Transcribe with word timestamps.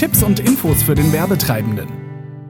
Tipps 0.00 0.22
und 0.22 0.40
Infos 0.40 0.82
für 0.82 0.94
den 0.94 1.12
Werbetreibenden. 1.12 1.86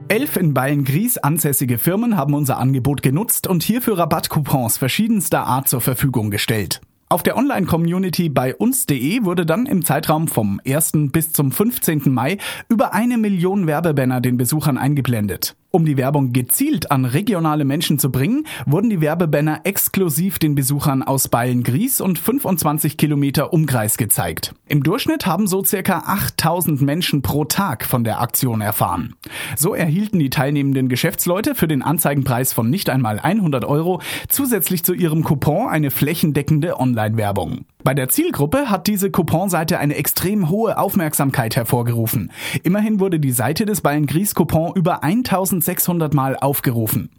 Elf 0.07 0.37
in 0.37 0.53
Bayern-Gries 0.53 1.17
ansässige 1.17 1.77
Firmen 1.77 2.15
haben 2.15 2.33
unser 2.33 2.57
Angebot 2.57 3.01
genutzt 3.01 3.45
und 3.45 3.61
hierfür 3.61 3.97
Rabattcoupons 3.97 4.77
verschiedenster 4.77 5.45
Art 5.45 5.67
zur 5.67 5.81
Verfügung 5.81 6.31
gestellt. 6.31 6.79
Auf 7.09 7.23
der 7.23 7.35
Online-Community 7.35 8.29
bei 8.29 8.55
uns.de 8.55 9.25
wurde 9.25 9.45
dann 9.45 9.65
im 9.65 9.83
Zeitraum 9.83 10.29
vom 10.29 10.61
1. 10.65 10.93
bis 11.11 11.33
zum 11.33 11.51
15. 11.51 12.03
Mai 12.05 12.37
über 12.69 12.93
eine 12.93 13.17
Million 13.17 13.67
Werbebanner 13.67 14.21
den 14.21 14.37
Besuchern 14.37 14.77
eingeblendet. 14.77 15.57
Um 15.73 15.85
die 15.85 15.95
Werbung 15.95 16.33
gezielt 16.33 16.91
an 16.91 17.05
regionale 17.05 17.63
Menschen 17.63 17.97
zu 17.97 18.11
bringen, 18.11 18.45
wurden 18.65 18.89
die 18.89 18.99
Werbebanner 18.99 19.61
exklusiv 19.63 20.37
den 20.37 20.53
Besuchern 20.53 21.01
aus 21.01 21.29
Bayern-Gries 21.29 22.01
und 22.01 22.19
25 22.19 22.97
Kilometer 22.97 23.53
Umkreis 23.53 23.95
gezeigt. 23.95 24.53
Im 24.67 24.83
Durchschnitt 24.83 25.25
haben 25.25 25.47
so 25.47 25.63
circa 25.63 25.99
8000 26.05 26.81
Menschen 26.81 27.21
pro 27.21 27.45
Tag 27.45 27.85
von 27.85 28.03
der 28.03 28.19
Aktion 28.19 28.59
erfahren. 28.59 29.15
So 29.55 29.73
erhielten 29.73 30.19
die 30.19 30.29
teilnehmenden 30.29 30.89
Geschäftsleute 30.89 31.55
für 31.55 31.69
den 31.69 31.83
Anzeigenpreis 31.83 32.51
von 32.51 32.69
nicht 32.69 32.89
einmal 32.89 33.19
100 33.19 33.63
Euro 33.63 34.01
zusätzlich 34.27 34.83
zu 34.83 34.93
ihrem 34.93 35.23
Coupon 35.23 35.69
eine 35.69 35.89
flächendeckende 35.89 36.81
Online-Werbung. 36.81 37.63
Bei 37.83 37.93
der 37.95 38.09
Zielgruppe 38.09 38.69
hat 38.69 38.87
diese 38.87 39.09
Couponseite 39.09 39.79
eine 39.79 39.95
extrem 39.95 40.49
hohe 40.49 40.77
Aufmerksamkeit 40.77 41.55
hervorgerufen. 41.55 42.31
Immerhin 42.63 42.99
wurde 42.99 43.19
die 43.19 43.31
Seite 43.31 43.65
des 43.65 43.81
Bayern 43.81 44.05
Gries 44.05 44.35
Coupon 44.35 44.73
über 44.75 45.03
1600 45.03 46.13
Mal 46.13 46.35
aufgerufen. 46.35 47.09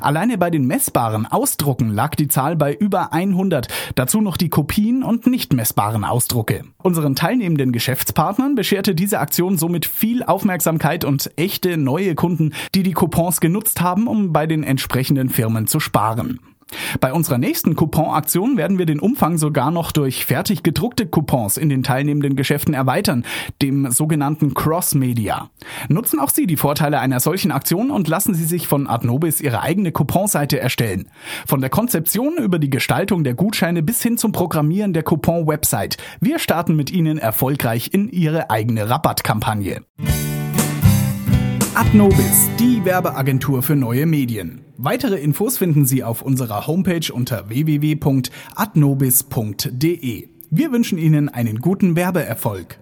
Alleine 0.00 0.36
bei 0.36 0.50
den 0.50 0.66
messbaren 0.66 1.26
Ausdrucken 1.26 1.90
lag 1.90 2.16
die 2.16 2.28
Zahl 2.28 2.56
bei 2.56 2.74
über 2.74 3.12
100, 3.12 3.68
dazu 3.94 4.20
noch 4.20 4.36
die 4.36 4.48
Kopien 4.48 5.02
und 5.02 5.26
nicht 5.26 5.52
messbaren 5.52 6.04
Ausdrucke. 6.04 6.64
Unseren 6.82 7.14
teilnehmenden 7.14 7.72
Geschäftspartnern 7.72 8.56
bescherte 8.56 8.94
diese 8.94 9.20
Aktion 9.20 9.56
somit 9.56 9.86
viel 9.86 10.22
Aufmerksamkeit 10.22 11.04
und 11.04 11.30
echte 11.36 11.76
neue 11.76 12.14
Kunden, 12.14 12.52
die 12.74 12.82
die 12.82 12.92
Coupons 12.92 13.40
genutzt 13.40 13.80
haben, 13.80 14.06
um 14.06 14.32
bei 14.32 14.46
den 14.46 14.64
entsprechenden 14.64 15.30
Firmen 15.30 15.66
zu 15.66 15.80
sparen. 15.80 16.40
Bei 17.00 17.12
unserer 17.12 17.38
nächsten 17.38 17.76
Couponaktion 17.76 18.56
werden 18.56 18.78
wir 18.78 18.86
den 18.86 19.00
Umfang 19.00 19.38
sogar 19.38 19.70
noch 19.70 19.92
durch 19.92 20.24
fertig 20.24 20.62
gedruckte 20.62 21.06
Coupons 21.06 21.56
in 21.56 21.68
den 21.68 21.82
teilnehmenden 21.82 22.36
Geschäften 22.36 22.74
erweitern, 22.74 23.24
dem 23.62 23.90
sogenannten 23.90 24.54
Cross-Media. 24.54 25.50
Nutzen 25.88 26.18
auch 26.20 26.30
Sie 26.30 26.46
die 26.46 26.56
Vorteile 26.56 27.00
einer 27.00 27.20
solchen 27.20 27.52
Aktion 27.52 27.90
und 27.90 28.08
lassen 28.08 28.34
Sie 28.34 28.44
sich 28.44 28.68
von 28.68 28.86
Adnobis 28.86 29.40
Ihre 29.40 29.62
eigene 29.62 29.92
Couponseite 29.92 30.58
erstellen. 30.58 31.10
Von 31.46 31.60
der 31.60 31.70
Konzeption 31.70 32.36
über 32.38 32.58
die 32.58 32.70
Gestaltung 32.70 33.24
der 33.24 33.34
Gutscheine 33.34 33.82
bis 33.82 34.02
hin 34.02 34.18
zum 34.18 34.32
Programmieren 34.32 34.92
der 34.92 35.02
Coupon-Website. 35.02 35.96
Wir 36.20 36.38
starten 36.38 36.76
mit 36.76 36.90
Ihnen 36.90 37.18
erfolgreich 37.18 37.90
in 37.92 38.08
Ihre 38.08 38.50
eigene 38.50 38.88
Rabattkampagne. 38.88 39.82
Adnobis, 41.90 42.48
die 42.60 42.84
Werbeagentur 42.84 43.64
für 43.64 43.74
neue 43.74 44.06
Medien. 44.06 44.60
Weitere 44.76 45.16
Infos 45.16 45.58
finden 45.58 45.86
Sie 45.86 46.04
auf 46.04 46.22
unserer 46.22 46.68
Homepage 46.68 47.12
unter 47.12 47.48
www.adnobis.de. 47.48 50.28
Wir 50.50 50.70
wünschen 50.70 50.98
Ihnen 50.98 51.28
einen 51.28 51.58
guten 51.58 51.96
Werbeerfolg. 51.96 52.78